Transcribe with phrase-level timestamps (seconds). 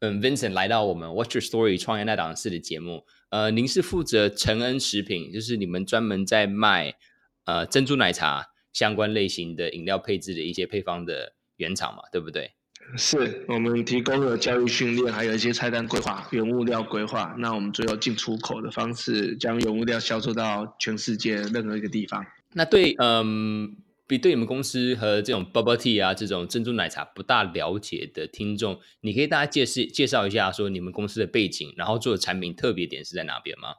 [0.00, 3.06] 嗯 Vincent 来到我们 What's Your Story 创业那档事的节目。
[3.30, 6.94] 呃，您是负责承恩食品，就是你们专门在卖
[7.44, 12.52] 呃珍珠奶茶相关类型的饮料配置的一些配方的原厂嘛，对不对？
[12.96, 17.34] 是我们提供了教育训练，还有一些菜单规划、原物料规划。
[17.38, 22.24] 那我们最后进出口的方式，将原物料销售到全世界任何一个地方。
[22.52, 23.76] 那对，嗯。
[24.06, 33.70] 比对你们公司和这种 bubble tea 啊，这种珍珠奶茶不大了解的听众，你可以大家介绍介绍一下，说你们公司的背景，然后做的产品特别点是在哪边吗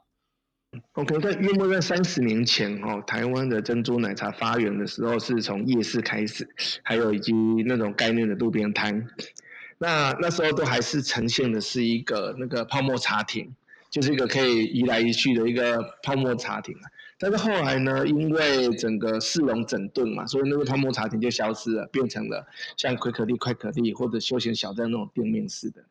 [0.92, 6.46] ？OK，在约莫在三十年前，哦，台湾的珍珠奶茶发源的时候，是从夜市开始，
[6.82, 7.32] 还有以及
[7.64, 9.06] 那种概念的路边摊。
[9.78, 13.54] 那那时候都还是呈现的是一个那个泡沫茶亭，
[13.88, 16.84] 就是一个可以移来移去的一个泡沫茶亭啊。
[17.18, 25.82] 但是后来呢，因为整个市容整顿嘛，所以那个泡沫茶亭就消失了，变成了像奎可利、快可利或者休闲小站那种店面式的。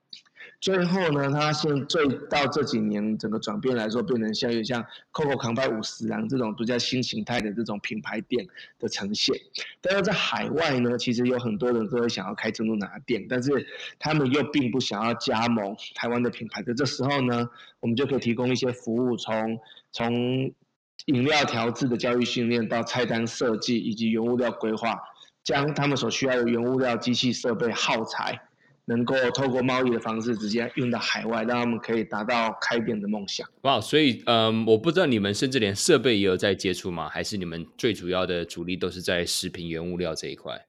[0.59, 8.47] 最后呢，它现最到这几年整个转变来说，变成像有像 Coco 扛拜五十郎这种比较新形态的这种品牌店
[8.79, 9.35] 的呈现。
[9.81, 13.67] 但是在海外呢，其实有很多人都会想要开珍珠奶茶店，但是
[13.99, 16.73] 他们又并不想要加盟台湾的品牌在。
[16.73, 17.47] 这时候呢，
[17.81, 19.59] 我们就可以提供一些服务，从
[19.91, 20.51] 从
[21.05, 24.99] 饮料调制的教育训练到菜单设计以及原物料规划，
[25.43, 28.41] 将他们所需要的原物料、机器设备、耗材，
[28.85, 33.47] 能够透过贸易的方式直接运到海外，让他们可以达到开店的梦想。
[33.61, 37.07] 哇，所以嗯，我不知道你们甚至连设备也有在接触吗？
[37.07, 40.65] 还是你们最主要的主力都是在食品原物料这一块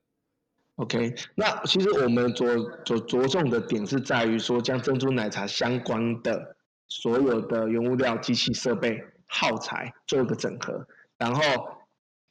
[0.76, 9.02] ？OK，那其实我们着着着重的点是在于说，将珍珠奶茶相关的所有的原物料、机器设备。
[9.28, 11.42] 耗材做一个整合，然后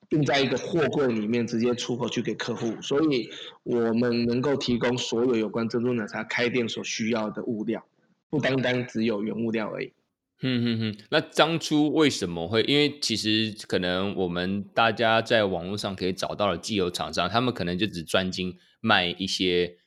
[0.10, 3.30] 并在一个货柜里面直接出口去给客户，所以
[3.64, 7.86] 我们能够提供所有有关珍珠奶茶开店所需要的物料，
[8.30, 9.94] 不单单只有原物料而已。
[10.42, 12.62] 嗯哼哼，那当初为什么会？
[12.64, 19.78] 因为其实可能我们大家在网络上可以找到的既有厂商，他们可能就只专精卖一些。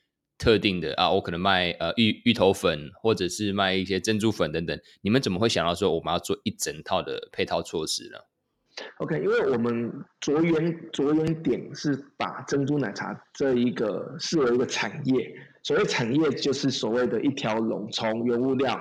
[0.41, 4.75] 特定的啊，我可能卖呃芋芋头粉，或者是卖一些珍珠粉等等。
[5.01, 8.17] 你们怎么会想到说我们要做一整套的配套措施呢
[8.97, 15.31] ？OK，因为我们着眼着眼点是把珍珠奶茶这一个视为一个产业。
[15.61, 18.75] 所谓产业，就是所谓的一条龙，从原物料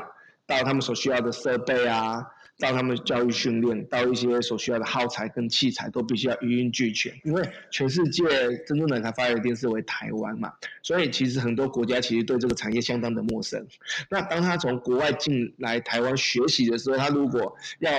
[0.46, 2.24] 到他们所需要的设备啊。
[2.60, 7.12] 到他们教育训练，到一些所需要的耗材跟器材，都必须要一应俱全。
[7.24, 8.22] 因为全世界
[8.66, 13.66] 珍珠奶茶发源地是为台湾嘛，所以其实很多国家其实对这个产业相当的陌生。
[14.10, 17.90] 那当他从国外进来台湾学习的时候，他如果要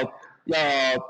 [0.45, 0.57] 要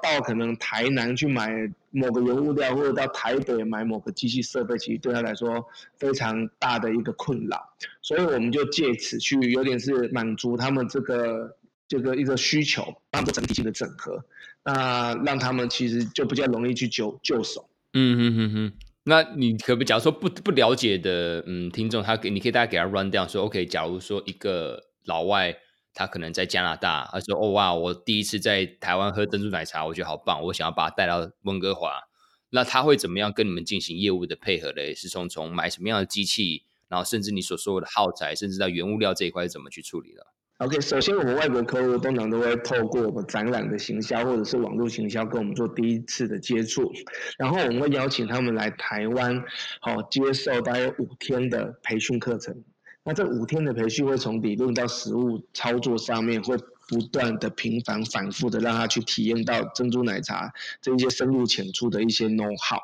[0.01, 1.51] 到可能台南去买
[1.89, 5.65] 某个原物料，或者到台北买某个机器设备，其实对他来说
[5.97, 7.61] 非常大的一个困扰。
[8.01, 11.57] 所以我们就借此去有点是满足他们这个。
[11.91, 14.23] 这个一个需求，让整体性的整合，
[14.63, 17.69] 那让他们其实就比较容易去就就手。
[17.91, 25.53] 嗯哼哼哼，那你可不可以，假如说不不了解的嗯听众，他给你可以大家给他 run down 说，OK，假如说一个老外，
[25.93, 32.03] 他可能在加拿大，他说哦哇，我第一次在台湾喝珍珠奶茶，我觉得好棒，我想要把它带到温哥华，
[32.51, 34.95] 那他会怎么样跟你们进行业务的配合嘞？
[34.95, 40.27] 是从从买什么样的机器，然后甚至你所说的耗材，甚至到原物料这一块是怎么去处理的
[40.61, 46.93] ？OK，首先我们外国客户通常都会透过我们展览的行销或者是网络行销跟我们做第一次的接触，
[47.39, 49.43] 然后我们会邀请他们来台湾，
[49.79, 52.55] 好接受大约五天的培训课程。
[53.03, 56.55] 那这五天的培训会从理论到实物操作上面，会
[56.87, 62.79] 不断的频繁反复的让他去体验到珍珠奶茶这一些深入浅出的一些 know how。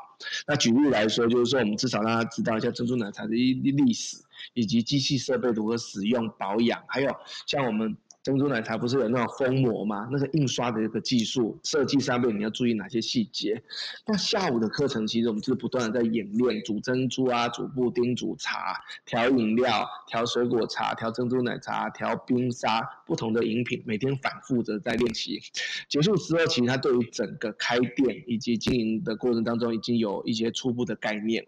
[0.48, 4.18] 那举例来说，就是说我们至少让他知道一下珍珠奶茶的一历史。
[4.54, 10.10] 以及机器设备如何使用保养，还有像我们珍珠奶茶不是有那种封膜吗？
[10.12, 13.64] 那个印刷的一个技术设计上面你要注意哪些细节？
[14.06, 18.76] 那下午的课程其实我们就是不断的在演练煮珍珠啊、煮布丁、煮茶、
[19.06, 25.40] 调饮料、调水果茶、调珍珠奶茶、调冰沙，不同的饮品，每天反复的在练习。
[25.88, 31.48] 结束之后，其实他对于整个开店以及经营的过程当中，已经有一些初步的概念。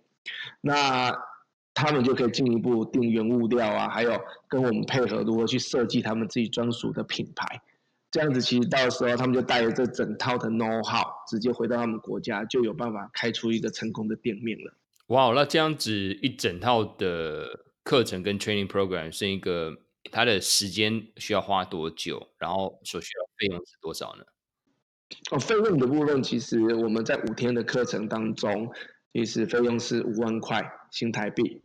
[0.61, 1.13] 那
[1.79, 7.61] 他们就可以进一步定原物料啊，还有跟我们配合如何去设计他们自己专属的品牌。
[8.11, 14.73] 这样子其实到时候他们就带着这整套的 know how，直接回到他们国家，就有办法开出一个成功的店面了。
[15.07, 19.77] 哇，那这样子一整套的课程跟 training program 是一个，
[20.11, 22.27] 它的时间需要花多久？
[22.37, 24.23] 然后所需要费用是多少呢？
[25.31, 28.71] 哦，费用的部分其实我们在五天的课程当中，
[29.13, 31.61] 其实费用是五万块新台币。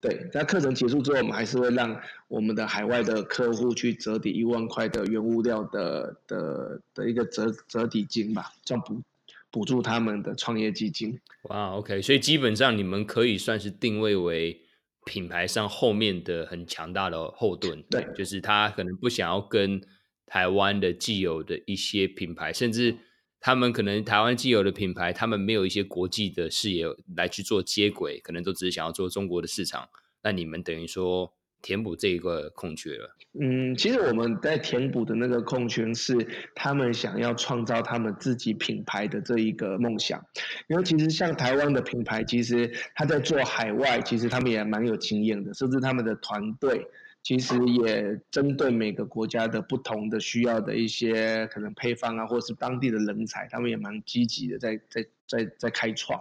[0.00, 9.02] 对，在课程结束之后，我们还是会让我们的海外的客户去折抵一万块的原物料的的的一个折折抵金吧，这样补
[9.50, 11.18] 补助他们的创业基金。
[11.42, 14.60] 哇，OK，所以基本上你们可以算是定位为
[15.04, 17.82] 品牌上后面的很强大的后盾。
[17.90, 19.80] 对，就是他可能不想要跟
[20.26, 22.94] 台湾的既有的一些品牌，甚至
[23.40, 26.86] 他们可能台湾既有的品牌，他们没有一些国际的视野
[27.16, 29.88] 来去做接轨，可能都只是想要做中国的市场。
[30.22, 31.32] 那你们等于说
[31.62, 33.16] 填补这一个空缺了？
[33.40, 36.14] 嗯，其实我们在填补的那个空缺是
[36.54, 40.20] 他们想要创造他们自己品牌的这一个梦想。
[40.68, 46.84] 因为其实像台湾的品牌，其实他在做海外，其实他们也蛮有经验的，甚至他们的团队。
[47.22, 56.18] 其实也针对每个国家的不同的需要的一些可能配方啊，或者是当地的人才，他们也蛮积极的在在在在开创。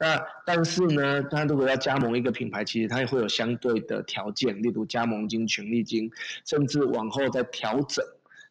[0.00, 6.10] 那但是呢，他如果要加盟一个品牌，其实他也会有相对的条件，例如加盟金、权利金，
[6.46, 8.04] 甚至往后再调整。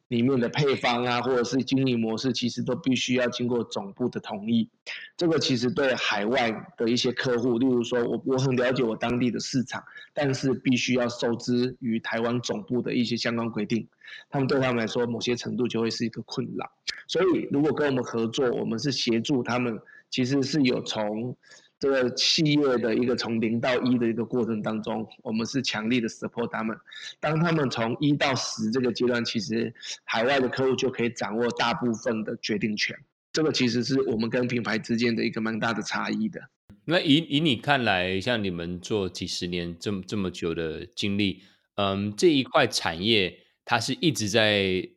[0.09, 4.69] 里面的配方啊，或者是经营模式，其实都必须要经过总部的同意。
[5.17, 9.83] 这个其实对海外的一些客户，例如说我我很了解我当地的市场，
[10.13, 13.87] 但是必须要受制于台湾总部的一些相关规定，
[14.29, 16.71] 他们对他们来说，某些程度就会是一个困扰。
[17.07, 21.35] 所以如果跟我们合作，我们是协助他们，其实是有从。
[21.79, 26.75] 这个企业的一个从零到一的一个过程当中，我们是强力的 support 他们。
[27.19, 32.97] 当他们从一到十这个阶段，其实海外的客户就可以掌握大部分的决定权。
[33.31, 36.41] 这个其实是我们跟品牌之间的一个蛮大的差异的。
[36.85, 41.43] 那以以你看来，像你们做几十年这么这么久的经历，
[41.75, 44.89] 嗯，这一块产业它是一直在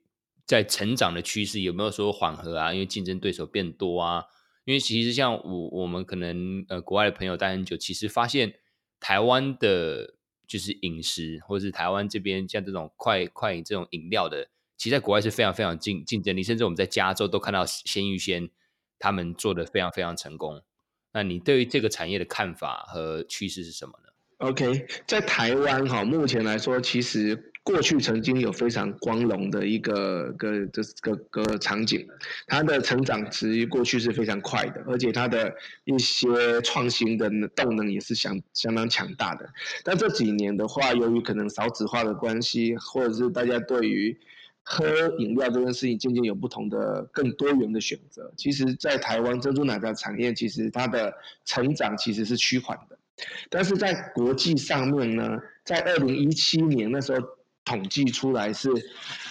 [0.47, 2.73] 在成长的趋势，有没有说缓和啊？
[2.73, 4.25] 因为竞争对手变多啊？
[4.65, 8.55] 因为其实像我我们可能呃国外的朋友待很久，其实发现
[9.01, 10.15] 台湾的
[10.47, 18.51] 就是饮食，或者是台湾这边像这种快快饮这种饮料的，其实在国外是非常非常竞竞争力，甚至我们在加州都看到鲜芋仙
[18.99, 20.63] 他们做的非常非常成功。
[21.13, 24.10] 那你对于这个产业的看法和趋势是什么呢
[24.41, 27.47] ？OK，在台湾哈，目前来说其实。
[27.63, 32.05] 过去曾经有非常光荣的一个个这个个个场景，
[32.47, 35.55] 它的成长值过去是非常快的，而且它的
[35.85, 36.27] 一些
[36.63, 39.47] 创新的动能也是相相当强大的。
[39.85, 44.19] 但这几年的话，由于可能少子化的关系，或者是大家对于
[44.63, 44.87] 喝
[45.19, 51.15] 饮料这件事情渐渐有不同的更多元的选择，其实，在台湾珍珠奶茶产业，其实它的
[51.45, 52.99] 成长其实是趋缓的。
[53.49, 57.27] 但是在国际上面呢，在二零一七年那时候。
[57.63, 58.69] 统计出来是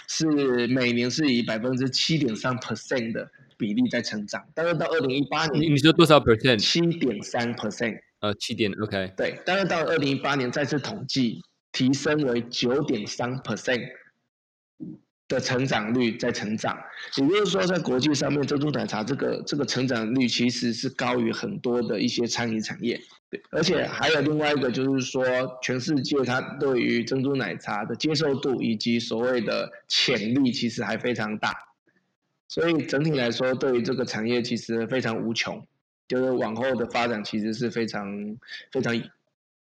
[0.08, 0.24] 是
[0.68, 3.28] 每年是以百分之七点三 percent 的
[3.58, 6.56] 比例在成长，但是到二零一八年，你说多少 percent？
[6.56, 7.98] 七点三 percent。
[8.20, 9.12] 呃，七点，OK。
[9.14, 11.42] 对，但是到二零一八年再次统计，
[11.72, 13.82] 提升为九点三 percent
[15.30, 16.76] 的成长率在成长，
[17.16, 23.00] 也就是说，在国际上面，珍珠奶茶这个这个成长率其实是高于很多的一些餐饮产业。
[23.50, 25.24] 而且还有另外一个，就是说，
[25.62, 31.54] 全世界它对于珍珠奶茶的接受度以及所谓的潜力，其实还非常大。
[32.48, 35.64] 所以整体来说，对于这个产业其实非常无穷，
[36.08, 38.36] 就是往后的发展其实是非常
[38.72, 39.00] 非常，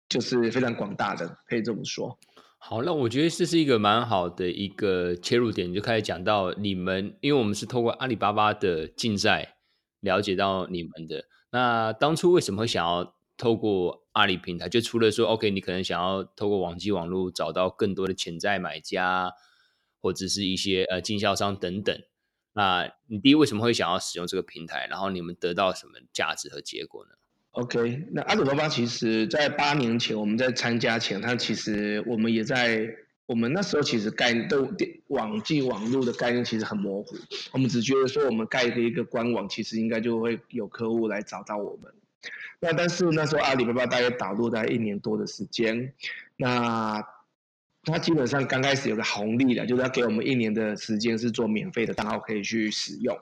[0.09, 2.17] 就是非常广大的，可以这么说。
[2.59, 9.57] 好，那我觉得这是一个蛮好的一个切入点，就开始讲到你们，因为我们是透过阿里巴巴的竞赛
[10.01, 11.25] 了解到你们的。
[11.51, 13.15] 那当初为什么会想要？
[13.39, 19.31] 透过阿里平台，就除了说，OK，你可能想要透过网际网络找到更多的潜在买家，
[20.01, 21.95] 或者是一些呃经销商等等。
[22.55, 24.87] 那你第一为什么会想要使用这个平台？
[24.89, 27.11] 然后你们得到什么价值和结果呢
[27.57, 32.87] ？OK，那阿里巴巴其实在八年前我们在参加前，它其实我们也在
[33.25, 34.69] 我们那时候其实概念都
[35.09, 37.17] 网际网络的概念其实很模糊，
[37.53, 41.91] 我们只觉得说我们盖的一个官网，其实应该就会有客户来找到我们。
[42.61, 45.95] 那但是那时候阿里巴巴大概导入在一年多的时间，
[46.37, 47.03] 那
[47.85, 53.17] 它基本上刚开始有个红利的，就是要给我们一年的时间是做免费的账号可以去使用。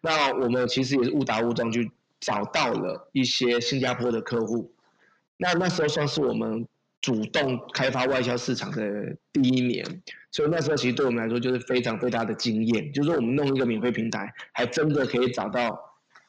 [0.00, 1.90] 那我们其实也是误打误撞去
[2.26, 4.72] 找到了一些新加坡的客户，
[5.36, 6.66] 那那时候算是我们
[7.00, 10.02] 主动开发外销市场的第一年，
[10.32, 15.78] 所以那时候其实对我们来说就是非常非常的惊艳，就是我们弄一个免费平台，还真的可以找到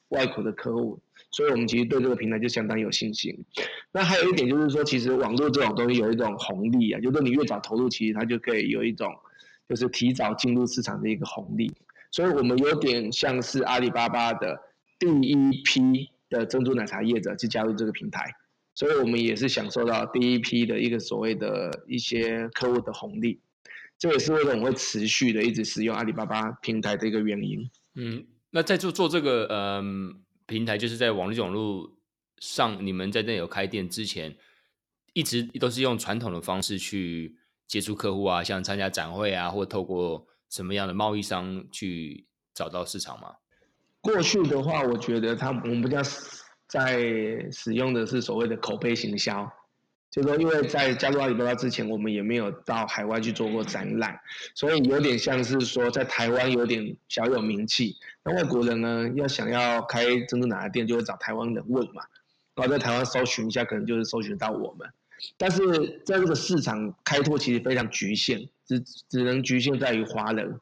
[0.10, 1.00] 外国的客户，
[1.32, 3.36] 所以我们其实对这个平台就相当有信心。
[3.92, 9.12] 那还有一点就是说，其实网络这种东西有一种红利啊，就是你越早投入，其实它就可以有一种
[9.68, 11.74] 就是提早进入市场的一个红利。
[12.12, 14.62] 所以我们有点像是阿里巴巴的
[15.00, 18.34] 第一批的珍珠奶茶业者去加入这个平台，
[18.74, 23.40] 所以我们也是享受到第一批的一个所谓的一些客户的红利，
[23.98, 27.70] 这也是为什么会持续的一直使用阿里巴巴平台的一个原因。
[27.96, 31.98] 嗯，那在做做这个嗯平台，就是在网络网络
[32.40, 34.36] 上，你们在那有开店之前，
[35.14, 37.38] 一直都是用传统的方式去
[37.68, 40.28] 接触客户啊，像参加展会啊，或透过。
[40.50, 43.36] 什么样的贸易商去找到市场吗？
[44.08, 46.02] 过去的话，我觉得他我们比较
[46.66, 46.98] 在
[47.52, 49.52] 使用的是所谓的口碑行销，
[50.10, 54.18] 就说，因为在加入阿里巴巴之前，我们也没有到海外去做过展览，
[54.56, 57.98] 所以有点像是说在台湾有点小有名气。
[58.24, 62.02] 那外国人呢，要想要开珍珠奶茶店，就会找台湾人问嘛，
[62.56, 64.90] 然后在台湾搜寻一下，可能就是搜寻到我们。
[65.36, 70.60] 但是在这个市场开拓其实非常局限，只只能局限在于华人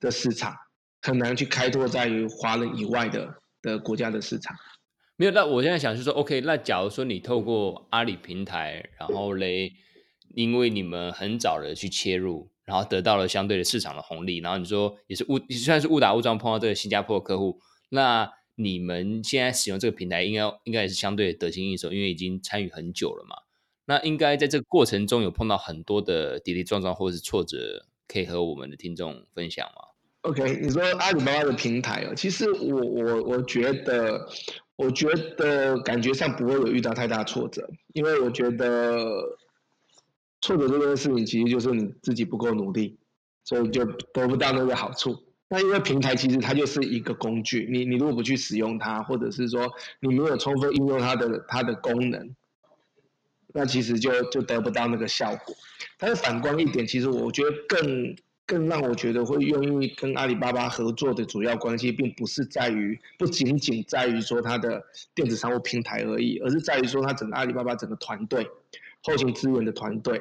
[0.00, 0.54] 的市场，
[1.02, 4.56] 很难去开拓在于华人以外的的国家的市场。
[5.16, 9.72] 没有，那我现在想是说，OK，那假如说你透过阿里平台，然后嘞，
[10.34, 23.36] 因为你们很早的去切入，然后得到了相对的市场的红利，然后你说也是误，虽然是误打误撞碰到这个新加坡的客户，那你们现在使用这个平台，应该应该也是相对得心应手，因为已经参与很久了嘛。
[23.84, 29.91] 那应该在这个过程中有碰到很多的跌跌撞撞或者是挫折，可以和我们的听众分享吗
[30.22, 34.26] ？OK，你说阿里巴巴的平台哦，其实我我我觉得，
[34.76, 39.36] 我觉得感觉上不会有遇到太大挫折，因为我觉得
[40.40, 42.96] 挫折这件事情其实就是你自己不够努力，
[43.44, 45.22] 所以就得不到那个好处。
[45.48, 52.34] 那因为平台其实它就是一个工具，你你如果不去使用它，或者是说你没有充分应用它的它的功能。
[53.54, 55.54] 那其实就就得不到那个效果，
[55.98, 58.16] 但是反观一点，其实我觉得更
[58.52, 68.46] 更让我觉得会愿意跟阿里巴巴合作的主要关系，并不是在于不仅仅在于说它的电子商务平台而已，而是在于说它整个阿里巴巴整个团队，
[69.02, 70.20] 后勤资源的团队，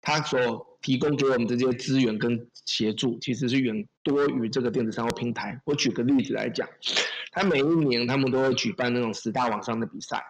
[0.00, 5.60] 它所提供给我们这些资源跟协助，其实是远多于这个电子商务平台。
[5.64, 6.68] 我举个例子来讲，
[7.32, 10.22] 它每一年他们都会举办那种十大网商的比赛。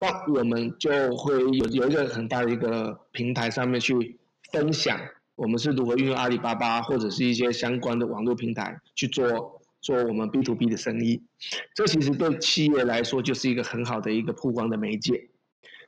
[0.00, 4.18] 那我们就会有有一个很大的一个平台上面去
[4.50, 4.98] 分享，
[5.38, 11.22] 我们是如何运用阿里巴巴或者是一些相关的网络平台去做做我们 B to B 的生意。
[11.76, 15.30] 这其实对企业来说就是一个很好的一个曝光的媒介。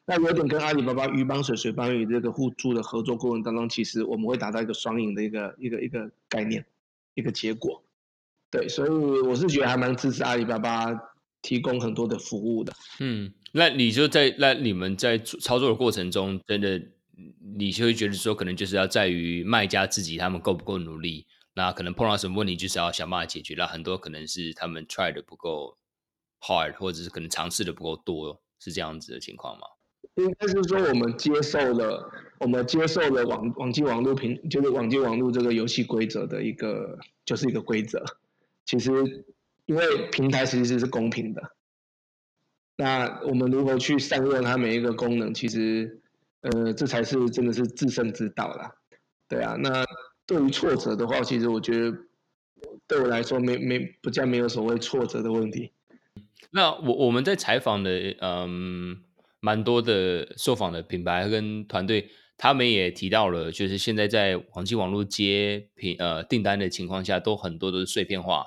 [0.07, 6.65] 那有点跟阿里巴巴鱼帮水，水帮鱼这个互助的合作过程当中，其实我们会达到一个双赢的一个一个一个概念，
[7.15, 7.83] 一个结果。
[8.51, 10.97] 对，所以我是觉得还蛮支持阿里巴巴
[11.43, 12.73] 提供很多的服务的。
[13.01, 13.33] 嗯。
[13.53, 16.81] 那你就在那你们在操作的过程中，真的
[17.57, 23.55] 你就会觉得说，可能就是要在于卖家自己他们够不够努力，那可能碰到什么问题，就是要想办法解决。
[23.57, 25.79] 那很多可能是他们 try 的不够
[26.41, 29.67] hard，或者是可能尝试的不够多，是这样子的情况吗？
[30.17, 32.11] 应该是说我们接受了，
[32.41, 38.05] 我们接受了网网际网络平，就是网际网络这个游戏规则的一个，就是一个规则。
[38.65, 39.25] 其实
[39.67, 41.57] 因为平台其实是公平的。
[42.77, 45.35] 那我们如何去善用它每一个功能？
[45.35, 46.00] 其实，
[46.43, 48.73] 呃，这才是真的是制胜之道啦。
[49.29, 49.85] 对啊，那
[50.27, 51.97] 对于挫折的话，其实我觉得
[52.87, 55.73] 对我来说没没不叫没有所谓挫折的问题。
[56.51, 59.03] 那我我们在采访的嗯，
[59.41, 68.47] 蛮多的受访的品牌跟团队，他们也提到了，就是现在在网际网络接品呃订单的情况下，都很多都是碎片化。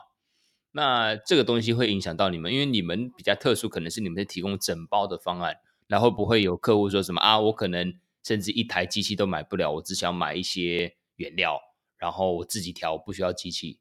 [0.71, 5.57] 那这个东西会影响到你们，因为你们比较特殊，可能是你们在提供整包的方案，
[5.93, 11.61] 然后不会有客户说什么啊，我可能甚至一台机器都买不了，我只想买一些原料，
[11.99, 13.77] 然后我自己调，不需要机器。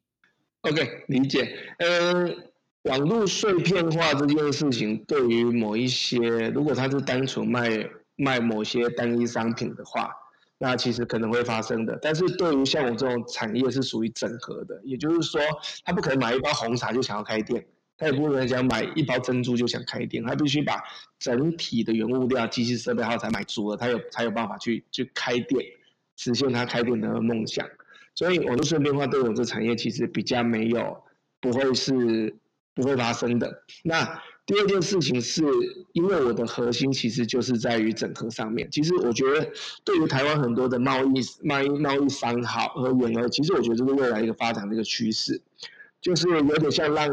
[0.61, 1.57] OK，理解。
[1.79, 2.51] 嗯，
[2.83, 10.11] 网络碎片化这件事情，对于某一些，如果他是单纯卖卖某些单一商品的话。
[10.59, 15.41] 那其实可能会发生的，但是对于像我这种产业是属于整合的，也就是说，
[15.83, 17.65] 他不可能买一包红茶就想要开店，
[17.97, 20.81] 他也不可能想买一包珍珠就想开店，他必须把
[21.19, 25.63] 整体的原物料、机器设备还有才买足了，他有才有办法去去开店，
[26.17, 27.67] 实现他开店的梦想。
[28.15, 31.03] 所以我的碎片化对我这产业其实比较没有，
[31.39, 32.35] 不会是
[32.75, 33.63] 不会发生的。
[33.83, 35.41] 那第二件事情是
[35.93, 38.69] 因为我的核心其实就是在于整合上面。
[38.69, 39.49] 其实我觉得
[39.85, 45.41] 对于台湾很多的贸易贸易贸易商好而言呢，其实我觉得这是未来一个发展的一个趋势，
[46.01, 47.09] 就是有点像让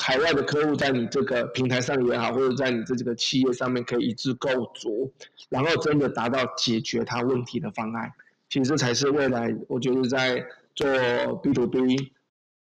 [0.00, 5.12] 海外的客户在你这个平台上也好，或者在你这个企业上面可以一致构筑，
[5.50, 8.10] 然后真的达到解决他问题的方案。
[8.48, 10.44] 其实这才是未来我觉得在
[10.74, 10.86] 做
[11.42, 11.78] B to B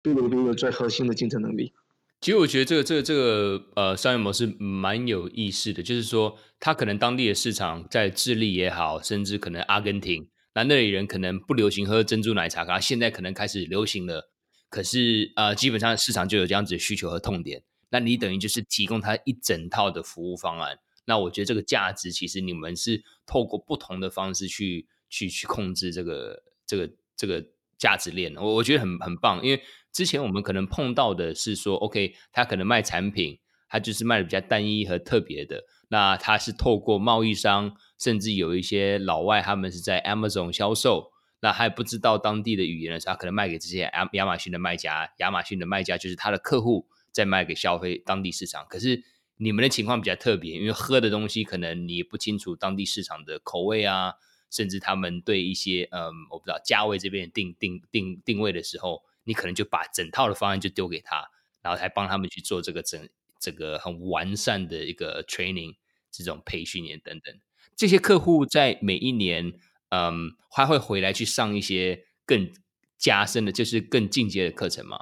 [0.01, 1.73] B to B 的最核心的竞争能力。
[2.21, 14.28] 其实我觉得这个这个这个呃商业模式蛮有意思的，就是说它可能当地的市场在智利也好，甚至可能阿根廷，那那里人可能不流行喝珍珠奶茶，可现在可能开始流行了。
[14.69, 20.79] 可是呃基本上市场就有这样子的需求和痛点，那你等于就是提供他一整套的服务方案。
[21.05, 27.43] 那我觉得这个价值其实你们是透过不同的方式去去去控制这个这个这个
[27.77, 29.61] 价值链，我我觉得很很棒，因为。
[29.91, 35.63] 之前我们可能碰到的是说，OK，他可能卖产品，他就是卖的比较单一和特别的。
[35.87, 48.65] 那他是透过贸易商，甚至有一些老外，他们是在 Amazon 销售，那还不知道当地的语言的时候，他可能卖给这些亚亚马逊的卖家，亚马逊的卖家就是他的客户，在卖给消费当地市场。
[48.69, 49.03] 可是
[49.37, 54.13] 你们的情况比较特别，因为喝的东西可能你不清楚当地市场的口味啊，
[54.49, 59.03] 甚至他们对一些嗯，我不知道价位这边定定定定位的时候。
[59.25, 61.29] 你可能就把整套的方案就丢给他，
[61.61, 65.75] 然后还帮他们去做这个整这个很完善的一个 training
[66.09, 67.39] 这种培训也等等。
[67.75, 69.53] 这些客户在每一年，
[69.89, 72.49] 嗯，还会回来去上一些更
[72.97, 74.97] 加深的，就是更进阶的课程吗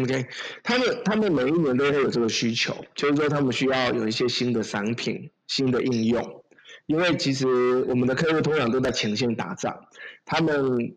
[0.00, 0.26] ？OK，
[0.62, 6.44] 他们他们每一年都会有这个需求，就是说他们需要有一些新的商品、新的应用，
[6.86, 7.46] 因为其实
[7.84, 9.86] 我们的客户通常都在前线打仗，
[10.24, 10.96] 他们。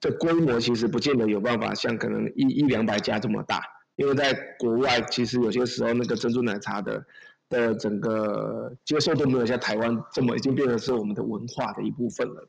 [0.00, 3.62] 的规模其实不见得有办法像可能一一两百家这么大，
[3.94, 7.06] 因为在国外其实有些时候那个珍珠奶茶的
[7.48, 12.48] 的整个接受都没有像台湾这么已经变成是我们的文化的一部分了，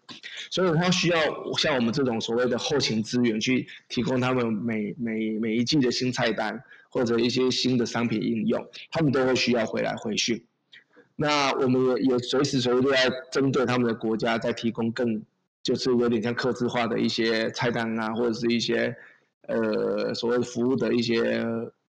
[0.49, 1.17] 所以他需要
[1.57, 10.43] 像我们这种所谓的后勤资源去提供他们每每每一季的新菜单或者一些新的商品应用，他们都会需要回来回训。
[11.15, 15.23] 那我们也也随时随地都在针对他们的国家在提供更。
[15.63, 18.95] 就是有点像客制化的一些菜单啊，或者是一些
[19.47, 21.45] 呃所谓服务的一些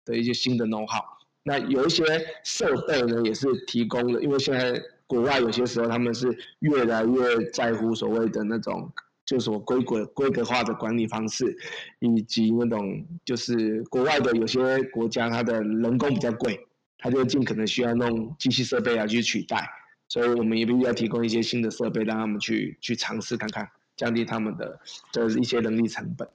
[0.06, 1.04] 的一些新的 know how。
[1.42, 2.04] 那有一些
[2.44, 8.92] 设备呢，也是提供的，因为现在国外有些时候他们是越来越在乎所谓的那种，
[9.24, 11.56] 就是我规格规格化的管理方式，
[12.00, 16.66] 以及那种就是国外的有些国家它的人工比较贵，
[16.98, 19.68] 它就尽可能需要弄机器设备来去取代。
[20.10, 24.80] 所以我们也必须要提供一些新的设备，让他们去去尝试看看，降低他们的
[25.12, 26.26] 就是一些人力成本。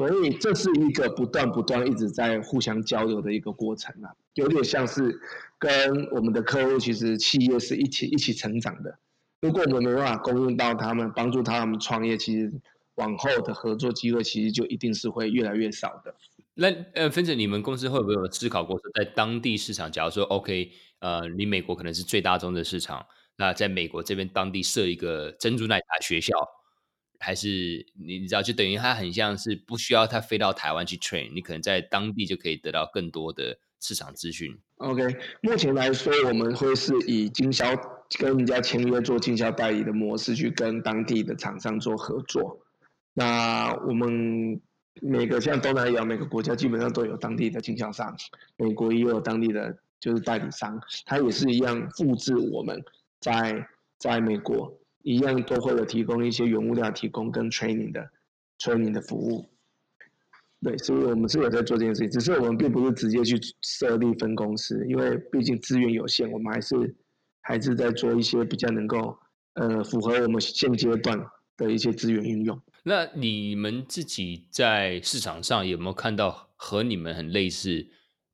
[0.00, 5.20] 所以这是一个不断不断一直在互相交流的一个过程啊，有点像是
[5.58, 8.98] 跟我们的客户其实企业是一起一起成长的。
[9.42, 12.50] 如果我们没办法供应到他们，帮助他们创业，其实
[12.94, 16.14] 往后的合作机会其实就一定是会越来越少的。
[16.54, 20.70] 那呃，芬姐，你们公司会不会有思考过说，在当地市场，假如说 OK？
[21.00, 23.04] 呃，你美国可能是最大宗的市场，
[23.36, 26.34] 那在美国这边当地设一个珍珠奶茶学校，
[27.20, 34.58] 还是你你知道，就等于它很像是不需要他飞到台湾去 train，你可能在当地就可以得到更多的市场资讯。
[34.78, 37.66] OK，目前来说，我们会是以经销
[38.18, 42.58] 跟人家签约做经销代理的模式去跟当地的厂商做合作。
[43.14, 44.60] 那我们
[45.00, 48.16] 每个像东南亚每个国家基本上都有当地的经销商，
[48.56, 49.78] 美国也有当地的。
[50.00, 52.82] 就是代理商，他也是一样复制我们
[53.20, 58.10] 在在美国一样都会有提供一些原物料提供跟 training 的
[58.58, 59.48] training 的服务。
[60.62, 66.96] 对，所以我们是有在做这件事情，只是我们并不是直接去设立分公司，因为毕竟资源有限，我们还是
[67.40, 69.18] 还是在做一些比较能够
[69.54, 71.18] 呃符合我们现阶段
[71.56, 72.60] 的一些资源运用。
[72.82, 77.88] 那你们自己在市场上有没有看到和你们很类似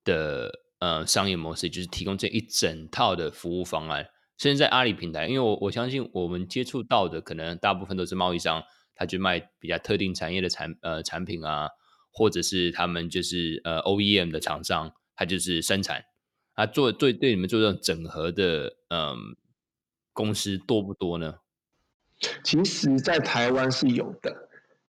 [0.05, 0.63] 的？
[0.79, 4.07] 呃，商业模式就是提供这一整套的服务方案，
[4.39, 8.63] 甚至在阿里平台，因为我我相信我们接触到的可能大部分都是贸易商，
[8.95, 11.69] 他去卖比较特定产业的产呃产品啊，
[12.13, 16.05] 或者是他们就是呃 OEM 的厂商，他就是生产，
[16.55, 19.37] 他做对对你们做这种整合的嗯、
[20.13, 21.37] 公司多不多呢？
[22.43, 24.49] 其实，在台湾是有的，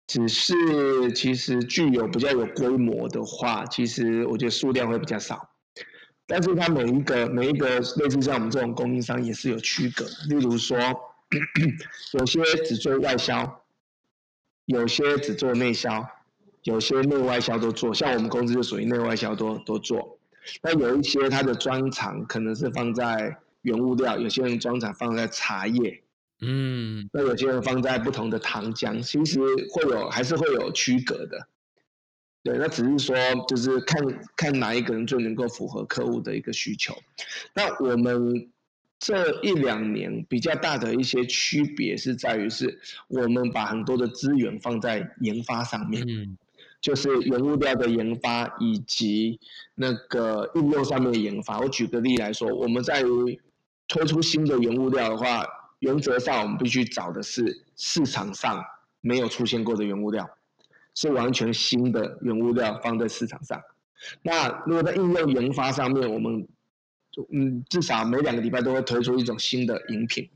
[0.06, 5.53] 只是其实具有比较有规模的话，其实我觉得数量会比较少。
[6.26, 10.78] 但是它每一个每一个类似像我们这种供应商也是有区隔，例如说，
[12.14, 13.62] 有些只做外销，
[14.64, 16.08] 有些只做内销，
[16.62, 17.92] 有些内外销都做。
[17.92, 20.18] 像我们公司就属于内外销都都做。
[20.62, 26.02] 那有一些它的专长可能是放在原物料，有些人专长放在茶叶，
[26.40, 29.40] 嗯，那有些人放在不同的糖浆，其实
[29.72, 31.48] 会有还是会有区隔的。
[32.44, 33.16] 对，那只是说
[33.48, 34.00] 就是看
[34.36, 36.94] 看哪一个人最能够符合客户的一个需求。
[37.54, 38.48] 那我们
[39.00, 42.78] 这一两年比较大的一些区别是在于，是
[43.08, 46.04] 我们把很多的资源放在研发上面。
[46.06, 46.38] 嗯
[46.84, 49.40] 就是原物料的研发以及
[49.74, 51.58] 那个应用上面的研发。
[51.58, 53.40] 我举个例来说，我们在于
[53.88, 55.46] 推出新的原物料的话，
[55.78, 58.62] 原则上我们必须找的是市场上
[59.00, 60.28] 没有出现过的原物料，
[60.94, 63.60] 是完全新的原物料放在市场上。
[64.22, 66.46] 那如果在应用研发上面，我们
[67.10, 70.28] 就嗯至少每两个礼拜都会推出一种新的饮品，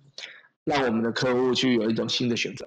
[0.65, 2.67] 让我们的客户去有一种新的选择。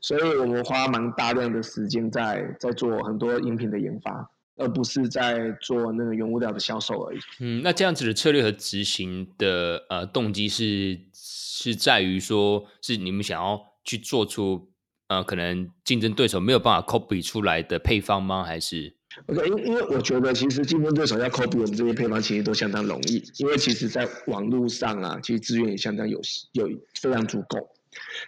[0.00, 7.18] 所以我们花蛮大量的时间在在做很多饮品的研发，而不是在做那个原物料的销售而已。
[7.40, 14.70] 嗯，那这样子的策略和执行的呃动机是是在于说，是你们想要去做出
[15.08, 18.44] 呃可能竞争对手没有办法 copy 出来的配方吗？
[18.44, 18.94] 还是
[19.26, 26.20] ？OK，因因为我觉得其实竞争对手要 copy 我们这些配方，其实都相当容易，因为其实在网络上啊，其实资源也相当有
[26.52, 26.68] 有
[27.00, 27.70] 非常足够。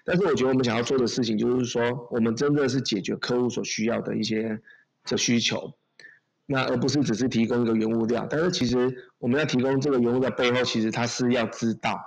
[0.03, 4.59] 但是我觉得我们想要做的事情，就是说，我们真的是解决客户所需要的一些
[5.05, 5.75] 的需求，
[6.47, 8.27] 那而不是只是提供一个原物料。
[8.31, 12.01] 但是其实我们要提供这个原物料背后，其实他是要知道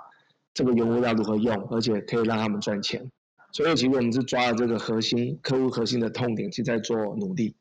[0.52, 3.08] 这个原物料如何用，而且可以让他们赚钱。
[3.52, 7.54] 所以其实我们是抓了这个核心客户核心的痛点，去在做努力。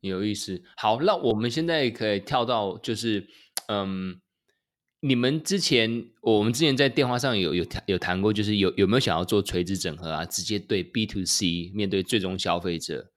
[0.00, 0.62] 有意思。
[0.76, 3.26] 好，那我们现在可以跳到就是，
[3.68, 4.20] 嗯。
[5.00, 10.24] 你们之前，我们之前在电话上有有谈有谈过，就是有有没有想要做垂直整合啊？
[10.24, 13.08] 直接对 B to C 面对最终消费者，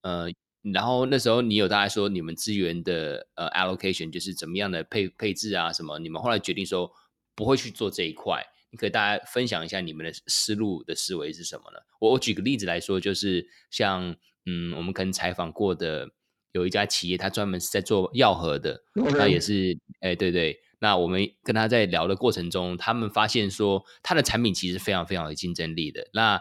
[0.00, 0.30] 呃，
[0.72, 5.98] 然后那时候你有大概说你们资源的呃 allocation 就是怎么样的配配置啊什么？
[5.98, 6.90] 你们后来决定说
[7.34, 11.78] 不会去做这一块，你可以大家分享一下你们的思路的思维是什么呢？
[12.00, 16.08] 我我举个例子来说，就是像嗯，我们可能采访过的
[16.52, 20.58] 有一家企业，它专门是在做药盒的，那也是哎对对。
[20.78, 26.06] 那我们跟他在聊的过程中，他们发现说，他的产品其实非常非常有竞争力的。
[26.12, 26.38] 那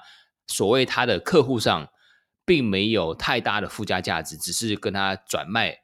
[0.47, 1.89] 所谓他的客户上，
[2.45, 5.77] 并没有太大的附加价值，只是跟他转卖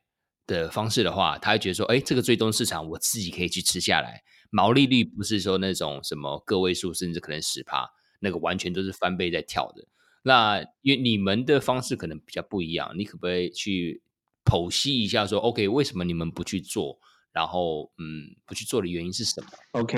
[0.45, 4.21] 的方式的话，他会觉得说，哎，这个最终市场我自己可以去吃下来，
[4.51, 9.87] 毛利率不是说那种什么个位数，甚至可能十趴，那个完全都是翻倍在跳的。
[10.21, 14.03] 那因为你们的方式可能比较不一样，你可不可以去
[14.45, 16.99] 剖析一下说，OK，为什么你们不去做？
[17.33, 19.97] 然后，嗯，不去做的原因是什么？OK，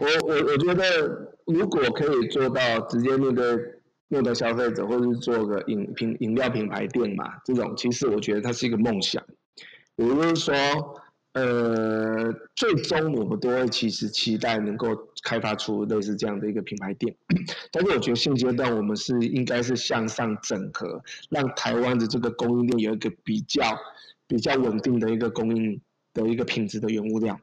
[0.00, 3.56] 我我我觉得，如果可以做到直接面对
[4.08, 9.24] 面对消费者，或者是做个饮品饮料品牌店嘛，这种其实我觉得它是一个梦想。
[9.94, 10.54] 也就是说，
[11.34, 14.88] 呃，最终我们都会其实期待能够
[15.22, 17.14] 开发出类似这样的一个品牌店。
[17.72, 23.76] 但是我觉得现阶段我们是应该是向上整合，让台湾的这个供应链有一个比较
[24.26, 25.80] 比较稳定的一个供应。
[26.14, 27.40] 的一个品质的原物料，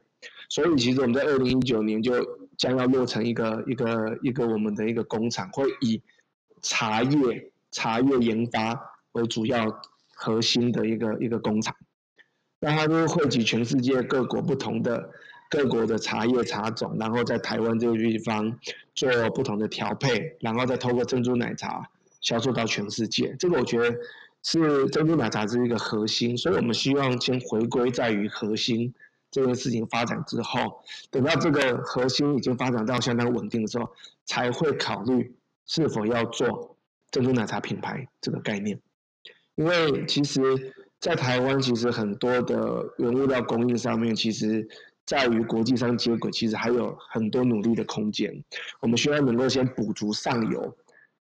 [0.48, 2.24] 所以其实我们在二零一九年就
[2.56, 6.00] 将要落成一个一个一个我们的一个工厂，会以
[6.62, 9.66] 茶叶茶叶研发为主要
[10.14, 11.74] 核心的一个一个工厂，
[12.60, 15.10] 那它就汇集全世界各国不同的
[15.48, 18.58] 各国的茶叶茶种，然后在台湾这个地方
[18.94, 23.34] 做不同的调配，然后再透过珍珠奶茶销售到全世界。
[23.38, 23.96] 这个我觉得。
[24.42, 28.94] 是珍珠奶茶是一个核心，所以我们希望先回归在于核心
[29.30, 33.86] 这件事情发展之后，等到这个核心已经发展到相当稳定的时候，
[34.24, 36.74] 才会考虑是否要做
[37.10, 38.80] 珍珠奶茶品牌这个概念。
[39.56, 40.40] 因为其实，
[41.00, 44.68] 在台湾其实很多的原物料供应上面，其实
[45.06, 48.44] 在于国际上接轨，其实还有很多努力的空间。
[48.80, 50.76] 我们需要能够先补足上游。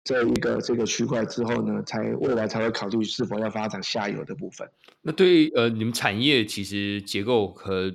[0.04, 4.68] 这一个这个区块之后呢，才未来才会考虑是否要发展下游的部分。
[5.00, 7.90] 那对于呃你们产业其实结构和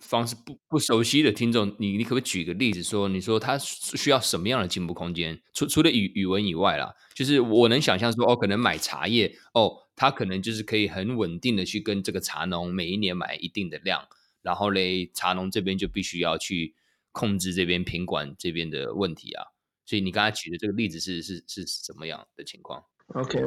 [0.00, 5.40] 方式不不熟悉的听众，你你可不可以举个例子说，你说它需要什么样的进步空间？
[5.54, 14.08] 除除了语语文以外啦，就是我能想象说哦，可能买茶叶哦，他可能就是可以很稳定的去跟这个茶农每一年买一定的量，
[14.42, 16.74] 然后嘞，茶农这边就必须要去
[17.12, 19.44] 控制这边品管这边的问题啊。
[19.86, 23.38] 所以你刚才举的这个例子是是是什么样的情况？OK，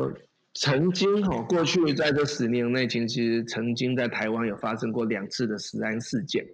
[0.53, 6.45] 曾经哈，过去在这十年内，其实曾经在台湾有发生过两次的食安事件，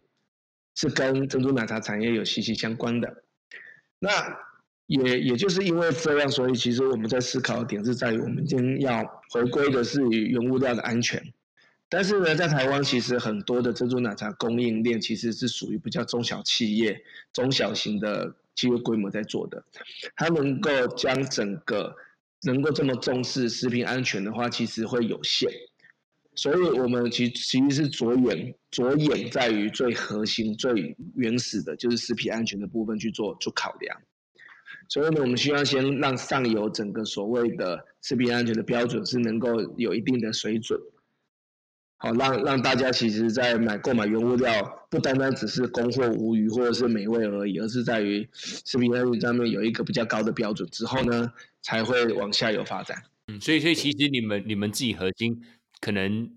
[0.75, 3.25] 是跟珍珠奶茶产业有息息相关的。
[3.99, 4.09] 那
[4.87, 11.23] 也也就是因为这样，所以其实我们在思考的点是在于，我们今天要回归的是原物料的安全，
[11.89, 19.63] 但是呢，在台湾其实很多的珍珠奶茶供应链其实是属于比较中小企业、中小型的企业规模在做的，
[20.15, 21.95] 它能够将整个
[22.43, 25.49] 能够这么重视食品安全的话，其实会有限。
[26.35, 33.95] 所以，我们其其实是着眼着眼在于最核心、最原始的，就是食品安全的部分去做做考量。
[34.89, 40.79] 所以呢，我们需要先让上游整个所谓的食品安全的标准是能够有一定的水准，
[41.97, 53.01] 好让让大家其实在买购买原物料，不单单只是供货无虞或者是美味而已，而是在于食品安全上面有一个比较高的标准之后呢，才会往下游发展。
[53.27, 55.41] 嗯，所以所以其实你们你们自己核心。
[55.81, 56.29] 可能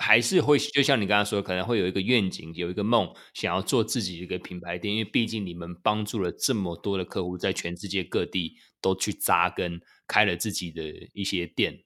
[0.00, 4.92] 还是会，就像你刚刚说，可能会有一个愿景，有一个梦，想要做自己一个品牌店。
[4.92, 10.82] 因为毕竟你们帮助了这么多的客户，在全世界各地都去扎根，开了自己的
[11.12, 11.84] 一些店。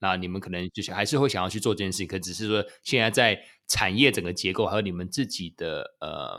[0.00, 6.38] 那你们可能就是还是会想要去做这件事情，可只是说现在在产业整个结构还有你们自己的呃。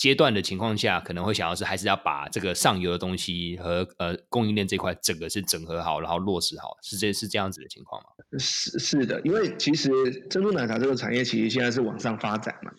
[0.00, 8.08] 阶段的情况下，可能会想要是还是要把这个上游的东西和呃供应链这块整个是整合好，然后落实好，是这是这样子的情况吗？
[8.38, 9.90] 是是的，因为其实
[10.30, 12.72] 珍珠奶茶这个产业其实现在是往上发展嘛，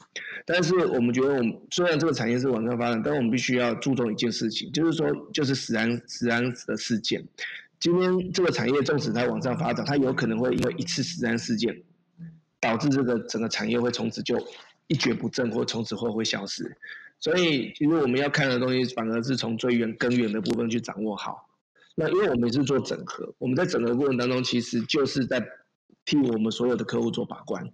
[0.48, 7.24] 但是我们觉得我们虽然这个产业是往上发展，但我们必须要注重一件事情，就是说就是食安食安的事件。
[7.80, 11.84] 今天这个产业纵使它往上发展，它有可能会因为一次食安事件，
[12.60, 14.36] 导致这个整个产业会从此就
[14.88, 16.76] 一蹶不振，或从此会会消失。
[17.22, 21.48] 所以，其实我们要看的东西，反而是从最远根源的部分去掌握好。
[21.96, 25.46] 那因为我们是做整合，我们在整合过程当中，其实就是在
[26.04, 27.72] 替我们所有的客户做把关。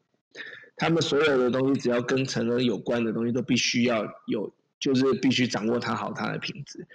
[0.75, 6.85] 他们所有的东西，只要跟成人有关的东西，都必须要有，就是必须掌握它好它的品质，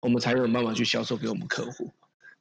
[0.00, 1.90] 我们才有办法去销售给我们客户。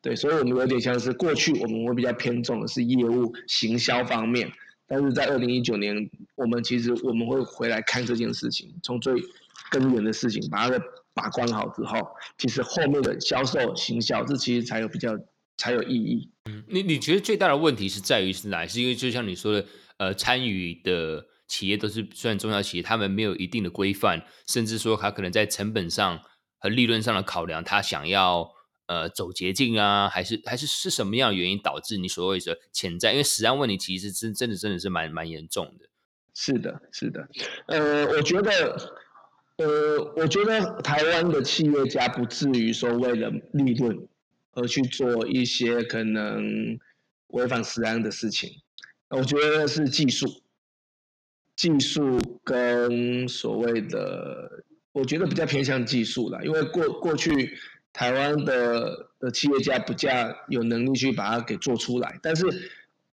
[0.02, 4.52] 对，所以我们有点像是过去我们会比较偏重的是业务行销方面，
[4.86, 9.14] 但是在二零一九年，我们其实我们会回来看这件事情，从最
[9.72, 10.82] 根源的事情，把它的
[11.14, 11.98] 把关好之后，
[12.38, 15.18] 其实后面的销售行销，这其实才有比较
[15.56, 16.30] 才有意义。
[16.46, 18.68] 嗯，你你觉得最大的问题是在于是哪？
[18.68, 19.66] 是因为就像你说的，
[19.98, 26.20] 呃，参与的企业都是虽然中小企业，他们没有一定的规范，甚至说他可能在成本上
[26.60, 28.52] 和利润上的考量，他想要
[28.88, 33.12] 呃走捷径啊，还是还是是什么样的原因导致你所谓的潜在？
[33.12, 35.88] 因为食安问题其实真真的真的是蛮蛮严重的。
[36.34, 37.28] 是的，是的，
[37.68, 38.76] 呃，我觉得。
[39.62, 44.08] 呃，我觉得台湾的企业家不至于说为了利润
[44.54, 46.80] 而去做一些可能
[47.28, 48.50] 违反食安的事情。
[49.10, 50.26] 我觉得是技术，
[51.56, 57.56] 技术跟所谓的，我觉得比较偏向技术啦，因为过过去
[57.94, 60.10] 台湾的的企业家比较
[60.48, 62.46] 有能力去把它给做出来，但是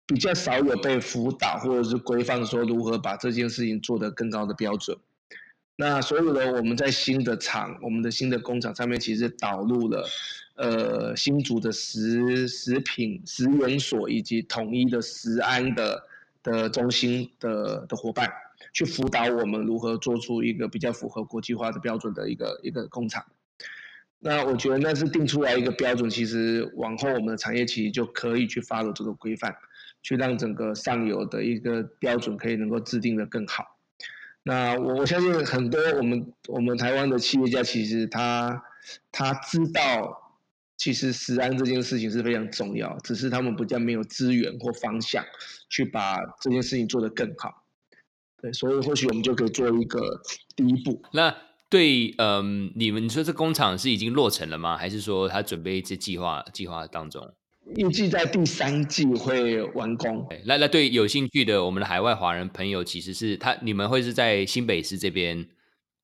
[0.06, 4.96] 比较少有被辅导或者是规范说如何把这件事情做得更高的标准。
[5.80, 10.04] 那所以呢，我们在新的厂，我们的新的工厂上面，其实导入了，
[10.56, 16.02] 呃，新竹的食食品食研所以及统一的食安的
[16.42, 18.28] 的中心的的伙伴，
[18.72, 23.24] 去辅导我们如何做出一个比较符合国际化的标准的一个一个工厂。
[24.18, 29.54] 那我觉得那是定出来一个标准，其实往后我们的产业其实就可以去发了这个规范，
[30.02, 33.77] 去让整个上游的一个标准可以能够制定的更好。
[34.42, 38.62] 那我我相信很多我们我们台湾的企业家，其实他
[39.12, 40.38] 他知道，
[40.76, 45.24] 其实食安这件事情是非常重要，只是他们比较没有资源或方向
[45.68, 47.64] 去把这件事情做得更好。
[48.40, 50.22] 对，所以或许我们就可以做一个
[50.56, 51.02] 第一步。
[51.12, 51.36] 那
[51.68, 54.78] 对，嗯，你们你说这工厂是已经落成了吗？
[54.78, 57.34] 还是说他准备一些计划计划当中？
[57.76, 60.26] 预计在第三季会完工。
[60.46, 65.46] 那那对有兴趣的我们的海外华人朋友，其实是他你们会是在新北市这边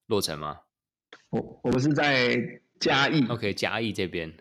[0.07, 0.59] 落成吗？
[1.31, 2.37] 我我们是在
[2.79, 3.25] 嘉义。
[3.29, 4.33] OK，嘉义这边。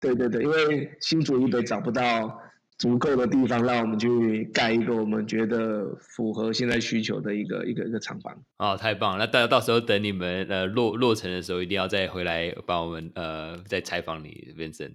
[0.00, 2.42] 对对对，因为新竹以北找不到
[2.76, 8.42] 足够的地方，让我们去盖一个我们觉得符合现在需求的一个一个一个厂房。
[8.58, 9.24] 哦，太棒了！
[9.24, 14.92] 那大家到时候等你们呃落落成的时候，一定要再回来帮我们呃再采访你，Vincent。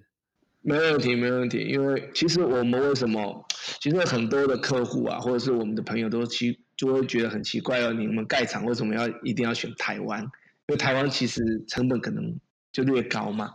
[0.64, 1.58] 没问题，没问题。
[1.58, 3.44] 因为其实我们为什么，
[3.80, 10.22] 其实很多的客户啊，或者是我们的朋友都奇就会觉得很奇怪哦，你们盖厂为什么要一定要选台湾？
[10.22, 10.28] 因
[10.68, 12.38] 为台湾其实成本可能
[12.72, 13.50] 就略高嘛。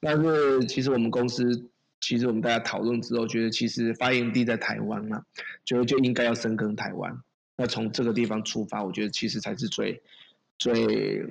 [0.00, 5.22] 但是其实我们公司，其实我们大家讨论之后，觉得其实发源地在台湾嘛，
[5.64, 7.18] 觉得就应该要深耕台湾。
[7.56, 10.02] 那从这个地方出发，我觉得其实才是最
[10.58, 11.26] 最。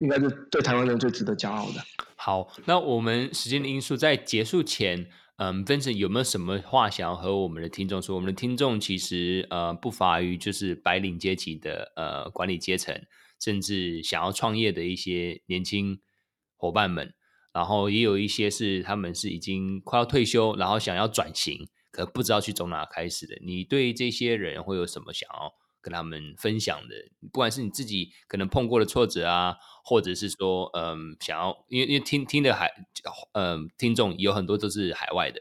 [0.00, 1.80] 应该是对台湾人最值得骄傲的。
[2.16, 8.14] 好，那我们时间的因素在结束前，嗯，Vincent 有没有什么话想要和我们的听众说？
[8.16, 13.00] 我们的听众其实呃不乏于就是白领阶级的呃管理阶层，
[13.40, 16.00] 甚至想要创业的一些年轻
[16.56, 17.14] 伙伴们，
[17.54, 23.38] 然后也有一些是他们是已经快要退休，然后想要转型，可不知道去从哪开始的。
[23.42, 26.94] 你对这些人会有什么想要跟他们分享的？
[27.32, 32.70] 不管是你自己可能碰过的挫折啊，或者是说，嗯，想要，因为因为听听的海，
[33.32, 35.40] 嗯，听众有很多都是海外的，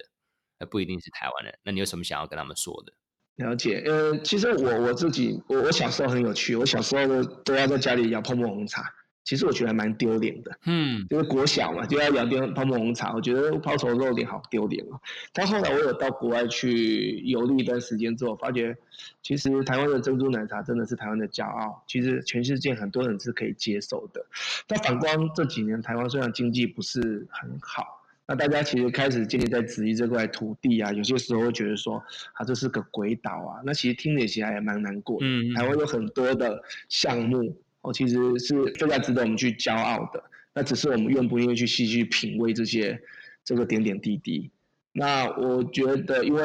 [0.66, 1.60] 不一定是台湾的。
[1.64, 2.94] 那你有什么想要跟他们说的？
[3.36, 8.84] 了解，呃，其实我我自己，我我小时候很有趣，我小时候都要在家里摇泡沫红茶。
[9.24, 15.00] 其实我觉得还蛮丢脸的，嗯，就是国小嘛，就要聊点泡沫红茶，我觉得抛头露脸好丢脸哦。
[15.32, 18.76] 但后来我有到国外去游历一段时间之后，发觉
[19.22, 24.26] 其实台湾的珍珠奶茶真的是台湾的骄傲，其实全世界很多人是可以接受的。
[24.66, 32.04] 但反观这几年台湾虽然经济不是很好，那大家其实开始渐渐在质疑这块土地啊，有些时候会觉得说
[32.34, 35.26] 啊，这是个鬼岛啊，那其实听起来也蛮难过的。
[35.28, 37.56] 嗯，台湾有很多的项目。
[37.82, 40.22] 哦，其实是非常值得我们去骄傲的。
[40.54, 43.02] 那只是我们愿不愿意去细细品味这些
[43.46, 44.52] 这个点点滴滴。
[44.92, 46.44] 那我觉得，因为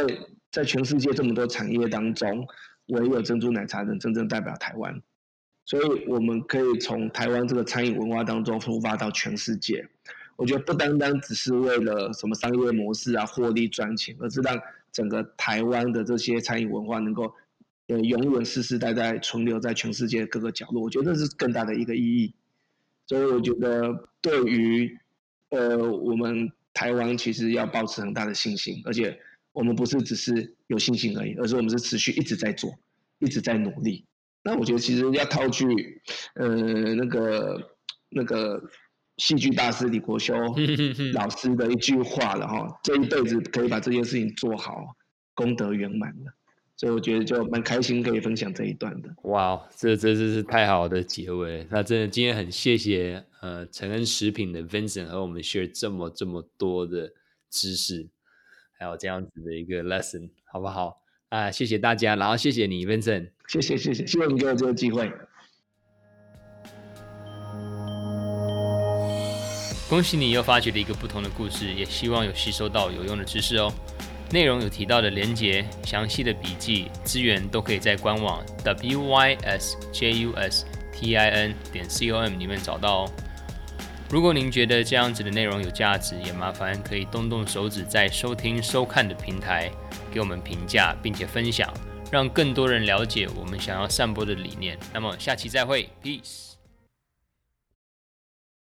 [0.53, 2.47] 在全世界这么多产业当中，
[2.87, 5.03] 唯有珍珠奶茶能真正代表台湾，
[5.65, 9.89] 所以我们可以从台湾这个餐饮文化当中出发到全世界。
[10.37, 14.57] 我觉得不单单只是为了什么商业模式啊、获利赚钱，而是让
[14.93, 17.35] 整个台湾的这些餐饮文化能够。
[17.95, 22.35] 呃，永远世世代代存留在全世界各个角落，我觉得这是更大的一个意义。
[23.07, 24.99] 所以我觉得，对于
[25.51, 29.17] 呃我们台湾，其实要保持很大的信心，而且
[29.53, 32.73] 我们不是只是有信心而已，而是我们是持续一直在做，
[33.19, 34.05] 一直在努力。
[34.43, 35.67] 那我觉得，其实要套句
[36.35, 36.49] 呃
[36.95, 37.77] 那个
[38.09, 38.63] 那个
[39.19, 40.35] 戏剧大师李国修
[41.15, 44.97] 老师的一句话了哈，这一辈子可以把这件事情做好，
[45.35, 46.35] 功德圆满了。
[46.77, 49.09] 所以我觉得就蛮开心可以分享这一段的。
[49.23, 51.67] 哇，这这真是太好的结尾。
[51.71, 57.13] 那真的今天很谢谢呃承恩食品的 Vincent 和我们 share 这么这么多的
[57.49, 58.09] 知识，
[58.79, 61.01] 还有这样子的一个 lesson，好不好？
[61.29, 65.11] 啊，谢谢大家，然后谢谢你 Vincent，谢谢谢谢，谢谢你给我这个机会。
[69.89, 73.73] 恭喜你又发掘了一个不同的故事，也希望有吸收到有用的知识哦。
[74.35, 80.35] 内容有提到的连接、详细的笔记、资源都可以在官网 wysjustin
[81.73, 83.11] 点 com 里面找到哦。
[84.11, 89.71] 如果您觉得这样子的内容有价值，也麻烦可以动动手指在收听收看的平台
[90.13, 91.73] 给我们评价，并且分享，
[92.11, 94.77] 让更多人了解我们想要散播的理念。
[94.93, 96.54] 那么下期再会，Peace。